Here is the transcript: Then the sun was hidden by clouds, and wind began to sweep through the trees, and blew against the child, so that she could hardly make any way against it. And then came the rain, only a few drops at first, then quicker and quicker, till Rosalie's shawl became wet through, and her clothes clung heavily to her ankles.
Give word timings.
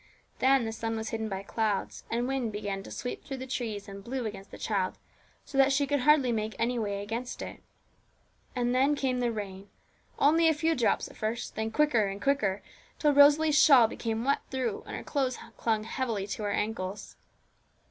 Then 0.39 0.65
the 0.65 0.71
sun 0.71 0.95
was 0.97 1.09
hidden 1.09 1.29
by 1.29 1.43
clouds, 1.43 2.05
and 2.09 2.27
wind 2.27 2.51
began 2.51 2.81
to 2.81 2.89
sweep 2.89 3.23
through 3.23 3.37
the 3.37 3.45
trees, 3.45 3.87
and 3.87 4.03
blew 4.03 4.25
against 4.25 4.49
the 4.49 4.57
child, 4.57 4.95
so 5.45 5.59
that 5.59 5.71
she 5.71 5.85
could 5.85 5.99
hardly 5.99 6.31
make 6.31 6.55
any 6.57 6.79
way 6.79 7.03
against 7.03 7.39
it. 7.43 7.61
And 8.55 8.73
then 8.73 8.95
came 8.95 9.19
the 9.19 9.31
rain, 9.31 9.69
only 10.17 10.47
a 10.49 10.55
few 10.55 10.73
drops 10.73 11.07
at 11.07 11.17
first, 11.17 11.53
then 11.53 11.69
quicker 11.69 12.07
and 12.07 12.19
quicker, 12.19 12.63
till 12.97 13.13
Rosalie's 13.13 13.61
shawl 13.61 13.87
became 13.87 14.25
wet 14.25 14.41
through, 14.49 14.81
and 14.87 14.95
her 14.97 15.03
clothes 15.03 15.37
clung 15.55 15.83
heavily 15.83 16.25
to 16.25 16.43
her 16.45 16.51
ankles. 16.51 17.15